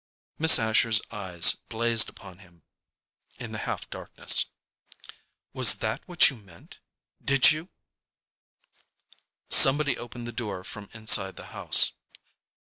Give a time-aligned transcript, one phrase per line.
[0.39, 2.63] Miss Asher's eyes blazed upon him
[3.37, 4.47] in the half darkness.
[5.53, 7.69] "Was that what you meant?—did you"—
[9.51, 11.91] Somebody opened the door from inside the house.